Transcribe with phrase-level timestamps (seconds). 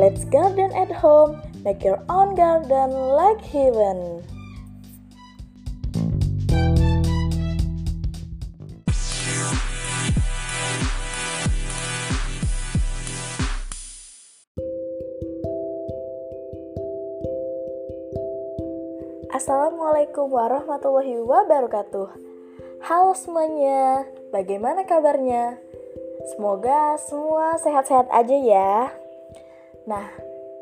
[0.00, 4.24] Let's garden at home, make your own garden like heaven.
[19.36, 22.08] Assalamualaikum warahmatullahi wabarakatuh.
[22.88, 25.60] Halo semuanya, bagaimana kabarnya?
[26.32, 28.99] Semoga semua sehat-sehat aja ya.
[29.90, 30.06] Nah,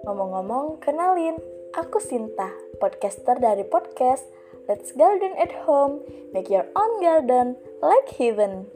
[0.09, 1.37] ngomong-ngomong, kenalin,
[1.77, 2.49] aku Sinta,
[2.81, 4.25] podcaster dari podcast
[4.65, 6.01] Let's Garden at Home,
[6.33, 8.73] Make Your Own Garden Like Heaven.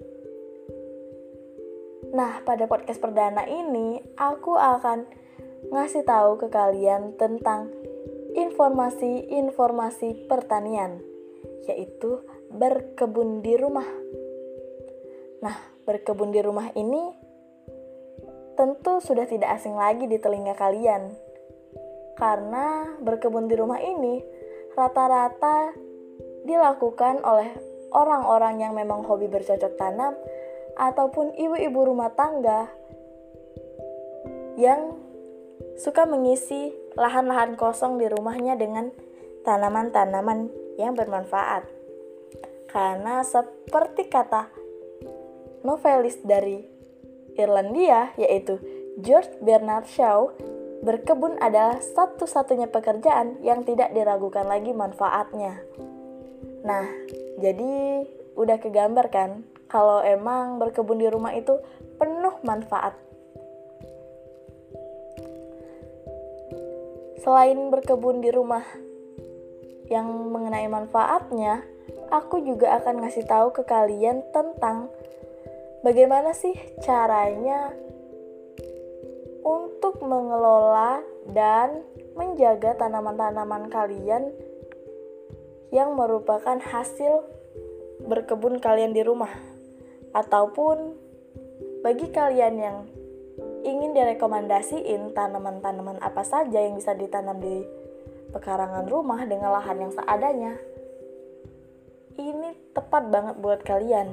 [2.12, 5.08] Nah, pada podcast perdana ini, aku akan
[5.72, 7.72] ngasih tahu ke kalian tentang
[8.36, 11.00] informasi-informasi pertanian,
[11.64, 13.88] yaitu berkebun di rumah.
[15.40, 15.56] Nah,
[15.88, 17.21] berkebun di rumah ini
[18.54, 21.12] tentu sudah tidak asing lagi di telinga kalian.
[22.16, 24.20] Karena berkebun di rumah ini
[24.76, 25.72] rata-rata
[26.44, 27.50] dilakukan oleh
[27.92, 30.16] orang-orang yang memang hobi bercocok tanam
[30.76, 32.68] ataupun ibu-ibu rumah tangga
[34.56, 34.96] yang
[35.76, 38.92] suka mengisi lahan-lahan kosong di rumahnya dengan
[39.44, 41.68] tanaman-tanaman yang bermanfaat.
[42.68, 44.48] Karena seperti kata
[45.60, 46.71] novelis dari
[47.36, 48.60] Irlandia yaitu
[49.00, 50.32] George Bernard Shaw,
[50.82, 55.62] berkebun adalah satu-satunya pekerjaan yang tidak diragukan lagi manfaatnya.
[56.66, 56.84] Nah,
[57.40, 58.04] jadi
[58.36, 61.56] udah kegambar kan kalau emang berkebun di rumah itu
[61.96, 62.98] penuh manfaat.
[67.22, 68.66] Selain berkebun di rumah
[69.86, 71.62] yang mengenai manfaatnya,
[72.10, 74.90] aku juga akan ngasih tahu ke kalian tentang
[75.82, 77.74] bagaimana sih caranya
[79.42, 81.82] untuk mengelola dan
[82.14, 84.30] menjaga tanaman-tanaman kalian
[85.74, 87.26] yang merupakan hasil
[88.06, 89.30] berkebun kalian di rumah
[90.14, 90.94] ataupun
[91.82, 92.78] bagi kalian yang
[93.62, 97.62] ingin direkomendasiin tanaman-tanaman apa saja yang bisa ditanam di
[98.34, 100.56] pekarangan rumah dengan lahan yang seadanya,
[102.16, 104.08] ini tepat banget buat kalian.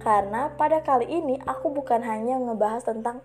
[0.00, 3.20] Karena pada kali ini aku bukan hanya ngebahas tentang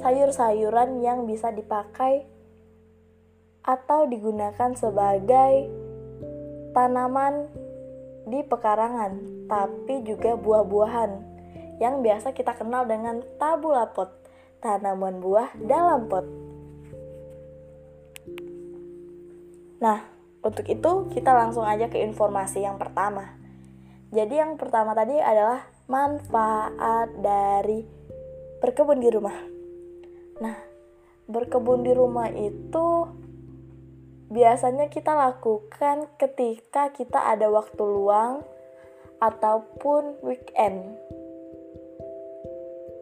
[0.00, 2.24] sayur-sayuran yang bisa dipakai
[3.60, 5.68] atau digunakan sebagai
[6.72, 7.52] tanaman
[8.24, 11.10] di pekarangan, tapi juga buah-buahan
[11.78, 14.10] yang biasa kita kenal dengan tabula pot,
[14.64, 16.26] tanaman buah dalam pot.
[19.78, 20.02] Nah,
[20.42, 23.37] untuk itu kita langsung aja ke informasi yang pertama.
[24.08, 27.84] Jadi yang pertama tadi adalah manfaat dari
[28.58, 29.36] berkebun di rumah.
[30.40, 30.56] Nah,
[31.28, 33.04] berkebun di rumah itu
[34.28, 38.44] biasanya kita lakukan ketika kita ada waktu luang
[39.18, 41.00] ataupun weekend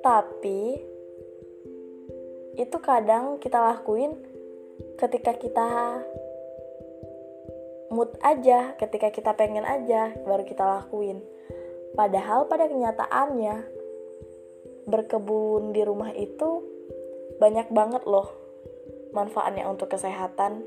[0.06, 0.78] tapi
[2.54, 4.14] itu kadang kita lakuin
[5.02, 5.98] ketika kita
[7.96, 11.24] mood aja, ketika kita pengen aja baru kita lakuin.
[11.96, 13.64] Padahal pada kenyataannya
[14.84, 16.60] berkebun di rumah itu
[17.40, 18.28] banyak banget loh
[19.16, 20.60] manfaatnya untuk kesehatan.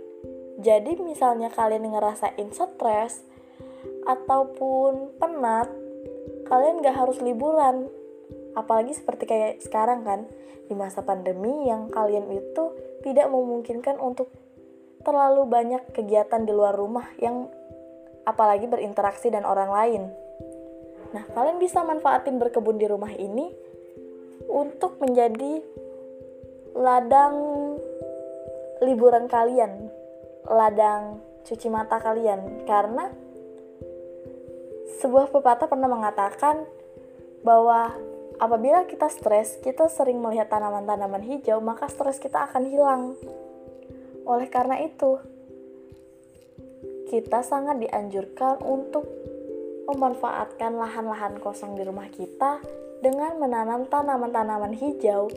[0.59, 3.21] Jadi misalnya kalian ngerasain stres
[4.09, 5.69] ataupun penat,
[6.49, 7.87] kalian gak harus liburan
[8.57, 10.25] apalagi seperti kayak sekarang kan
[10.69, 14.29] di masa pandemi yang kalian itu tidak memungkinkan untuk
[15.03, 17.47] terlalu banyak kegiatan di luar rumah yang
[18.27, 20.03] apalagi berinteraksi dan orang lain.
[21.15, 23.49] Nah, kalian bisa manfaatin berkebun di rumah ini
[24.45, 25.63] untuk menjadi
[26.77, 27.35] ladang
[28.85, 29.89] liburan kalian,
[30.45, 33.09] ladang cuci mata kalian karena
[35.01, 36.67] sebuah pepatah pernah mengatakan
[37.41, 37.95] bahwa
[38.39, 43.19] Apabila kita stres, kita sering melihat tanaman-tanaman hijau, maka stres kita akan hilang.
[44.29, 45.17] Oleh karena itu,
[47.09, 49.09] kita sangat dianjurkan untuk
[49.89, 52.61] memanfaatkan lahan-lahan kosong di rumah kita
[53.01, 55.33] dengan menanam tanaman-tanaman hijau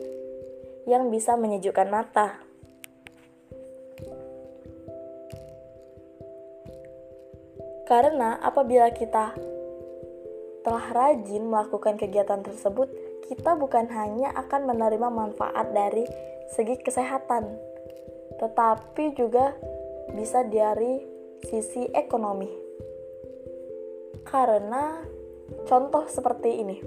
[0.85, 2.37] yang bisa menyejukkan mata.
[7.89, 9.33] Karena apabila kita
[10.61, 12.87] telah rajin melakukan kegiatan tersebut,
[13.25, 16.05] kita bukan hanya akan menerima manfaat dari
[16.53, 17.72] segi kesehatan,
[18.43, 19.55] tetapi juga
[20.11, 20.99] bisa dari
[21.47, 22.51] sisi ekonomi.
[24.27, 24.99] Karena
[25.63, 26.77] contoh seperti ini,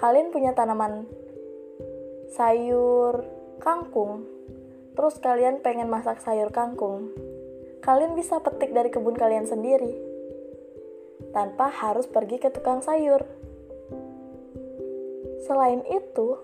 [0.00, 1.04] kalian punya tanaman
[2.32, 3.20] sayur,
[3.60, 4.24] kangkung,
[4.96, 7.12] terus kalian pengen masak sayur kangkung,
[7.84, 9.92] kalian bisa petik dari kebun kalian sendiri
[11.36, 13.20] tanpa harus pergi ke tukang sayur.
[15.44, 16.40] Selain itu,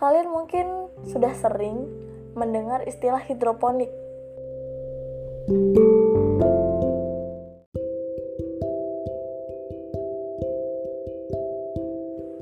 [0.00, 3.88] kalian mungkin sudah sering mendengar istilah hidroponik.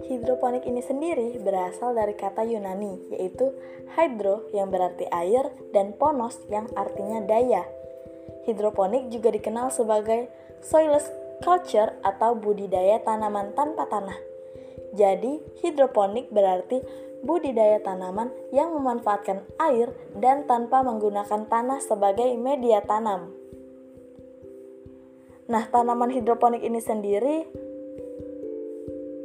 [0.06, 3.54] Hidroponik ini sendiri berasal dari kata Yunani, yaitu
[3.94, 7.62] hydro yang berarti air dan ponos yang artinya daya.
[8.46, 10.30] Hidroponik juga dikenal sebagai
[10.62, 11.10] soilless
[11.42, 14.18] culture atau budidaya tanaman tanpa tanah.
[14.96, 16.80] Jadi, hidroponik berarti
[17.24, 23.32] budidaya tanaman yang memanfaatkan air dan tanpa menggunakan tanah sebagai media tanam.
[25.46, 27.46] Nah, tanaman hidroponik ini sendiri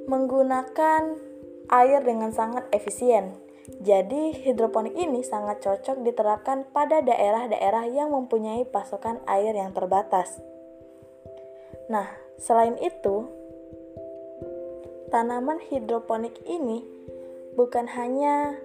[0.06, 1.18] menggunakan
[1.72, 3.34] air dengan sangat efisien.
[3.82, 10.38] Jadi, hidroponik ini sangat cocok diterapkan pada daerah-daerah yang mempunyai pasokan air yang terbatas.
[11.90, 12.06] Nah,
[12.38, 13.26] selain itu,
[15.10, 16.86] tanaman hidroponik ini
[17.56, 18.56] bukan hanya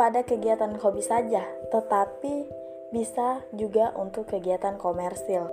[0.00, 2.48] pada kegiatan hobi saja, tetapi
[2.90, 5.46] bisa juga untuk kegiatan komersil.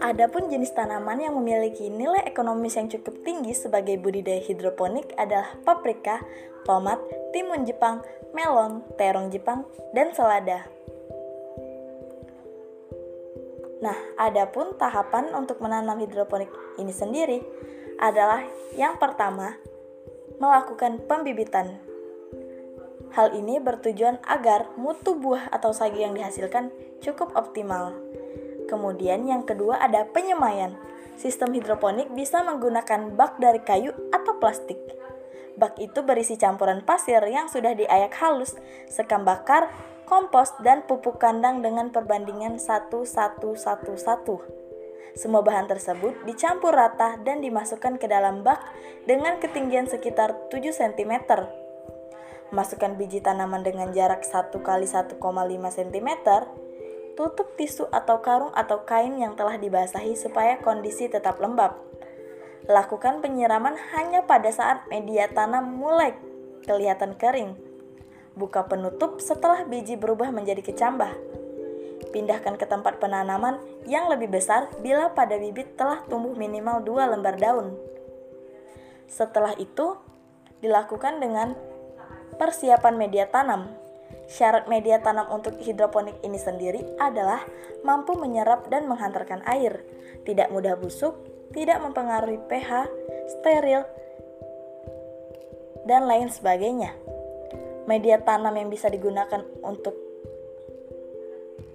[0.00, 6.18] Adapun jenis tanaman yang memiliki nilai ekonomis yang cukup tinggi sebagai budidaya hidroponik adalah paprika,
[6.66, 6.98] tomat,
[7.30, 8.02] timun Jepang,
[8.34, 9.62] melon, terong Jepang,
[9.94, 10.66] dan selada.
[13.80, 17.40] Nah, adapun tahapan untuk menanam hidroponik ini sendiri
[17.96, 18.44] adalah
[18.76, 19.56] yang pertama,
[20.36, 21.80] melakukan pembibitan.
[23.16, 26.70] Hal ini bertujuan agar mutu buah atau sagi yang dihasilkan
[27.02, 27.96] cukup optimal.
[28.70, 30.78] Kemudian yang kedua ada penyemaian.
[31.18, 34.78] Sistem hidroponik bisa menggunakan bak dari kayu atau plastik.
[35.58, 38.56] Bak itu berisi campuran pasir yang sudah diayak halus,
[38.88, 39.68] sekam bakar,
[40.10, 43.54] kompos, dan pupuk kandang dengan perbandingan 1-1-1-1.
[45.14, 48.58] Semua bahan tersebut dicampur rata dan dimasukkan ke dalam bak
[49.06, 51.14] dengan ketinggian sekitar 7 cm.
[52.50, 55.22] Masukkan biji tanaman dengan jarak 1 x 1,5
[55.78, 56.10] cm.
[57.14, 61.78] Tutup tisu atau karung atau kain yang telah dibasahi supaya kondisi tetap lembab.
[62.66, 66.14] Lakukan penyiraman hanya pada saat media tanam mulai
[66.66, 67.69] kelihatan kering
[68.40, 71.12] Buka penutup setelah biji berubah menjadi kecambah.
[72.08, 77.36] Pindahkan ke tempat penanaman yang lebih besar bila pada bibit telah tumbuh minimal dua lembar
[77.36, 77.76] daun.
[79.12, 79.92] Setelah itu,
[80.64, 81.52] dilakukan dengan
[82.40, 83.76] persiapan media tanam.
[84.24, 87.44] Syarat media tanam untuk hidroponik ini sendiri adalah
[87.84, 89.84] mampu menyerap dan menghantarkan air,
[90.24, 91.12] tidak mudah busuk,
[91.52, 92.88] tidak mempengaruhi pH,
[93.36, 93.84] steril,
[95.84, 96.96] dan lain sebagainya
[97.90, 99.98] media tanam yang bisa digunakan untuk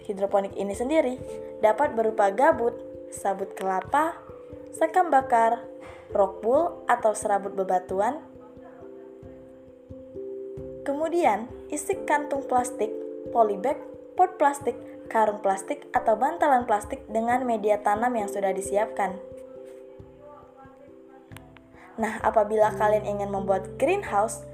[0.08, 1.20] hidroponik ini sendiri
[1.60, 2.80] dapat berupa gabut,
[3.12, 4.16] sabut kelapa,
[4.72, 5.60] sekam bakar,
[6.16, 8.24] rockwool atau serabut bebatuan.
[10.88, 12.94] Kemudian, isi kantung plastik,
[13.36, 13.76] polybag,
[14.16, 14.78] pot plastik,
[15.10, 19.18] karung plastik, atau bantalan plastik dengan media tanam yang sudah disiapkan.
[21.98, 24.46] Nah, apabila kalian ingin membuat greenhouse,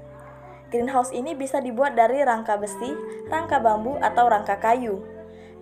[0.72, 2.96] Greenhouse ini bisa dibuat dari rangka besi,
[3.28, 5.04] rangka bambu, atau rangka kayu.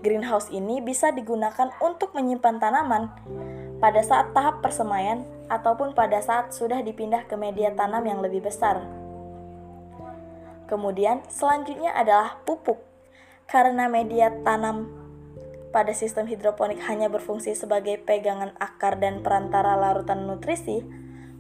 [0.07, 3.11] Greenhouse ini bisa digunakan untuk menyimpan tanaman
[3.83, 8.87] pada saat tahap persemaian ataupun pada saat sudah dipindah ke media tanam yang lebih besar.
[10.71, 12.79] Kemudian, selanjutnya adalah pupuk.
[13.51, 14.87] Karena media tanam
[15.75, 20.87] pada sistem hidroponik hanya berfungsi sebagai pegangan akar dan perantara larutan nutrisi,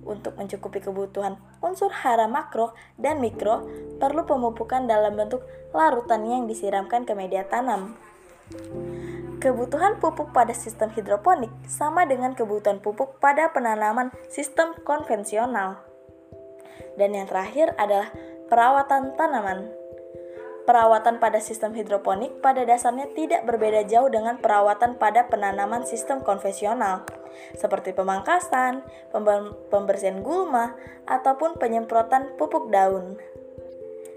[0.04, 3.66] untuk mencukupi kebutuhan unsur hara makro dan mikro,
[4.00, 7.96] perlu pemupukan dalam bentuk larutan yang disiramkan ke media tanam.
[9.40, 15.80] Kebutuhan pupuk pada sistem hidroponik sama dengan kebutuhan pupuk pada penanaman sistem konvensional.
[17.00, 18.12] Dan yang terakhir adalah
[18.52, 19.79] perawatan tanaman.
[20.70, 27.02] Perawatan pada sistem hidroponik pada dasarnya tidak berbeda jauh dengan perawatan pada penanaman sistem konvensional,
[27.58, 28.86] seperti pemangkasan,
[29.66, 30.78] pembersihan gulma,
[31.10, 33.18] ataupun penyemprotan pupuk daun.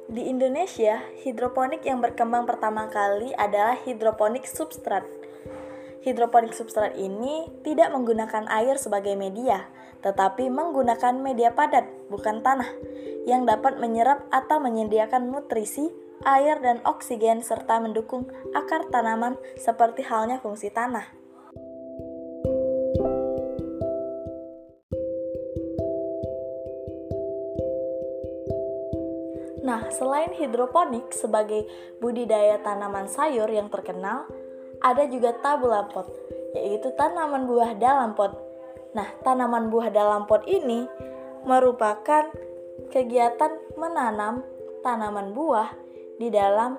[0.05, 5.09] Di Indonesia, hidroponik yang berkembang pertama kali adalah hidroponik substrat.
[6.05, 9.73] Hidroponik substrat ini tidak menggunakan air sebagai media,
[10.05, 12.69] tetapi menggunakan media padat, bukan tanah,
[13.25, 20.39] yang dapat menyerap atau menyediakan nutrisi air, dan oksigen, serta mendukung akar tanaman seperti halnya
[20.39, 21.23] fungsi tanah.
[29.63, 31.63] Nah, selain hidroponik sebagai
[32.03, 34.27] budidaya tanaman sayur yang terkenal,
[34.83, 36.11] ada juga tabula pot,
[36.51, 38.35] yaitu tanaman buah dalam pot.
[38.91, 40.83] Nah, tanaman buah dalam pot ini
[41.47, 42.27] merupakan
[42.91, 44.43] kegiatan menanam
[44.83, 45.82] tanaman buah
[46.17, 46.77] di dalam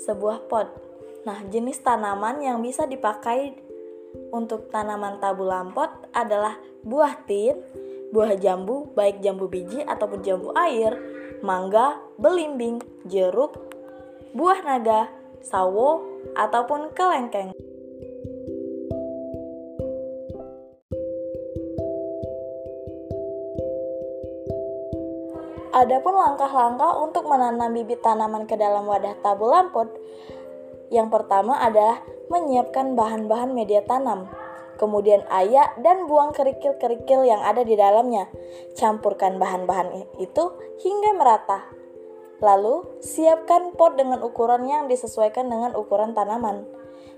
[0.00, 0.68] sebuah pot.
[1.22, 3.54] Nah, jenis tanaman yang bisa dipakai
[4.34, 7.56] untuk tanaman tabu lampot adalah buah tin,
[8.10, 10.98] buah jambu, baik jambu biji ataupun jambu air,
[11.40, 13.56] mangga, belimbing, jeruk,
[14.34, 15.08] buah naga,
[15.40, 16.02] sawo,
[16.34, 17.51] ataupun kelengkeng.
[25.82, 29.90] Adapun langkah-langkah untuk menanam bibit tanaman ke dalam wadah tabu lampot,
[30.94, 31.98] yang pertama adalah
[32.30, 34.30] menyiapkan bahan-bahan media tanam
[34.82, 38.26] kemudian ayak dan buang kerikil-kerikil yang ada di dalamnya.
[38.74, 40.44] Campurkan bahan-bahan itu
[40.82, 41.62] hingga merata.
[42.42, 46.66] Lalu, siapkan pot dengan ukuran yang disesuaikan dengan ukuran tanaman.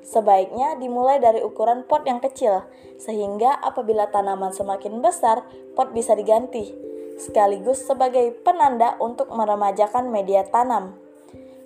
[0.05, 2.69] Sebaiknya dimulai dari ukuran pot yang kecil,
[3.01, 6.77] sehingga apabila tanaman semakin besar, pot bisa diganti,
[7.19, 10.99] sekaligus sebagai penanda untuk meremajakan media tanam.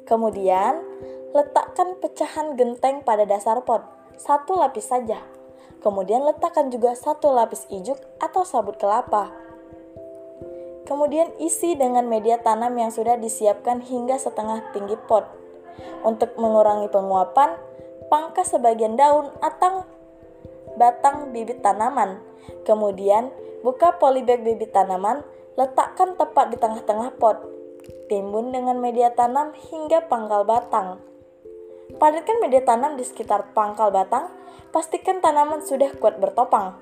[0.04, 0.80] Kemudian,
[1.36, 3.84] letakkan pecahan genteng pada dasar pot,
[4.16, 5.20] satu lapis saja.
[5.78, 9.30] Kemudian letakkan juga satu lapis ijuk atau sabut kelapa.
[10.88, 15.28] Kemudian isi dengan media tanam yang sudah disiapkan hingga setengah tinggi pot.
[16.02, 17.54] Untuk mengurangi penguapan,
[18.08, 19.84] pangkas sebagian daun atau
[20.80, 22.18] batang bibit tanaman.
[22.64, 23.28] Kemudian
[23.60, 25.22] buka polybag bibit tanaman,
[25.58, 27.42] letakkan tepat di tengah-tengah pot.
[28.06, 31.02] Timbun dengan media tanam hingga pangkal batang.
[31.98, 34.30] Padatkan media tanam di sekitar pangkal batang
[34.70, 36.78] pastikan tanaman sudah kuat bertopang.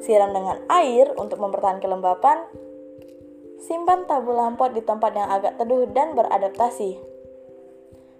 [0.00, 2.48] Siram dengan air untuk mempertahankan kelembapan.
[3.60, 6.96] Simpan tabu lampot di tempat yang agak teduh dan beradaptasi.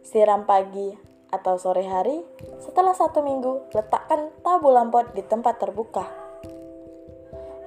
[0.05, 0.93] Siram pagi
[1.33, 2.21] atau sore hari.
[2.61, 6.26] Setelah satu minggu, letakkan tabu lampot di tempat terbuka.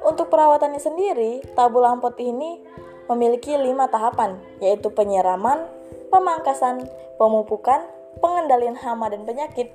[0.03, 2.63] Untuk perawatannya sendiri, tabu lampot ini
[3.11, 5.65] memiliki lima tahapan, yaitu penyiraman,
[6.13, 6.87] pemangkasan,
[7.17, 7.83] pemupukan,
[8.23, 9.73] pengendalian hama dan penyakit,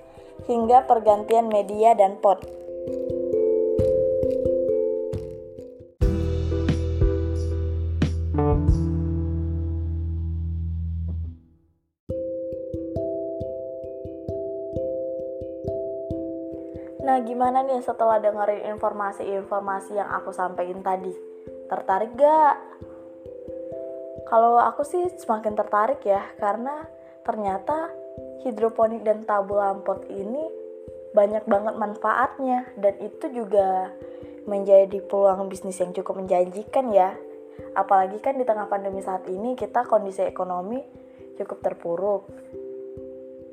[0.49, 2.41] hingga pergantian media dan pot.
[17.45, 21.13] Gimana nih setelah dengerin informasi-informasi yang aku sampaikan tadi?
[21.69, 22.57] Tertarik gak?
[24.25, 26.89] Kalau aku sih semakin tertarik ya, karena
[27.21, 27.93] ternyata
[28.49, 30.41] hidroponik dan tabul lampot ini
[31.13, 33.93] banyak banget manfaatnya dan itu juga
[34.49, 37.13] menjadi peluang bisnis yang cukup menjanjikan ya.
[37.77, 40.81] Apalagi kan di tengah pandemi saat ini kita kondisi ekonomi
[41.37, 42.25] cukup terpuruk.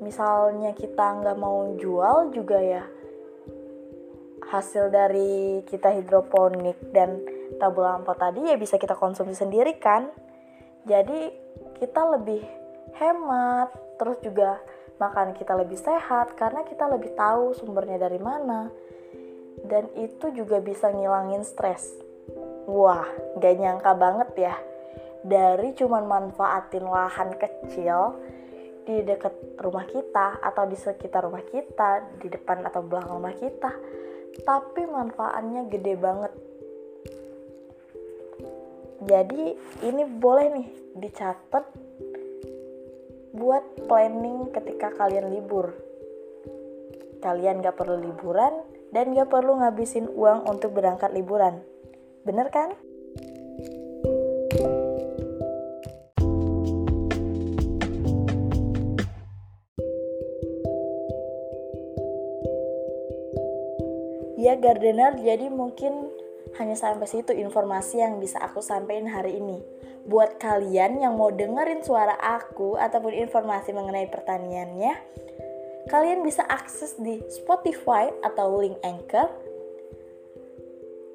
[0.00, 3.01] Misalnya kita nggak mau jual juga ya
[4.50, 7.22] hasil dari kita hidroponik dan
[7.60, 10.10] tabul lampot tadi ya bisa kita konsumsi sendiri kan.
[10.82, 11.30] Jadi
[11.78, 12.42] kita lebih
[12.98, 13.70] hemat,
[14.00, 14.58] terus juga
[14.98, 18.70] makan kita lebih sehat karena kita lebih tahu sumbernya dari mana.
[19.62, 21.94] Dan itu juga bisa ngilangin stres.
[22.66, 23.06] Wah
[23.38, 24.54] gak nyangka banget ya.
[25.22, 28.18] Dari cuman manfaatin lahan kecil
[28.82, 33.70] di dekat rumah kita atau di sekitar rumah kita di depan atau belakang rumah kita
[34.48, 36.32] tapi manfaatnya gede banget
[39.02, 41.66] jadi ini boleh nih dicatat
[43.34, 45.74] buat planning ketika kalian libur.
[47.18, 48.62] Kalian gak perlu liburan
[48.94, 51.66] dan gak perlu ngabisin uang untuk berangkat liburan.
[52.22, 52.78] Bener kan?
[64.52, 66.12] Ya gardener, jadi mungkin
[66.60, 69.64] hanya sampai situ informasi yang bisa aku sampaikan hari ini.
[70.04, 74.92] Buat kalian yang mau dengerin suara aku ataupun informasi mengenai pertaniannya,
[75.88, 79.32] kalian bisa akses di Spotify atau link Anchor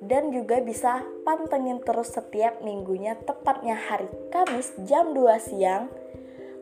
[0.01, 5.93] dan juga bisa pantengin terus setiap minggunya tepatnya hari Kamis jam 2 siang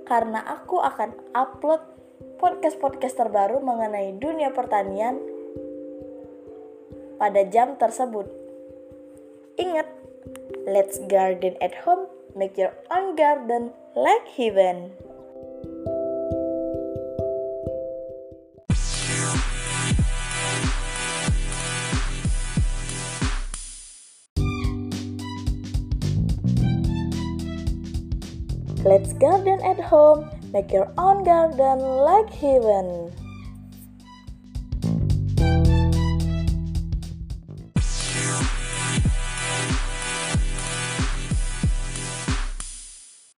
[0.04, 1.80] karena aku akan upload
[2.36, 5.35] podcast-podcast terbaru mengenai dunia pertanian
[7.16, 8.28] pada jam tersebut.
[9.56, 9.88] Ingat,
[10.68, 14.92] let's garden at home, make your own garden like heaven.
[28.86, 33.10] Let's garden at home, make your own garden like heaven.